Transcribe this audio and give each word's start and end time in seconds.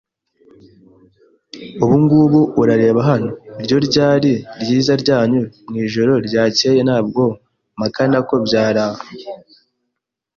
ubungubu, 1.83 2.41
urareba 2.61 3.01
hano, 3.09 3.29
iryo 3.61 3.77
ryari 3.87 4.31
ryiza 4.61 4.93
ryanyu 5.03 5.41
mwijoro 5.67 6.13
ryakeye. 6.27 6.79
Ntabwo 6.87 7.21
mpakana 7.77 8.17
ko 8.27 8.35
byari 8.45 8.79
a 8.87 8.89